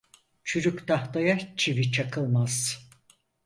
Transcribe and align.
Çürük 0.43 0.87
tahtaya 0.87 1.55
çivi 1.57 1.91
çakılmaz. 1.91 2.87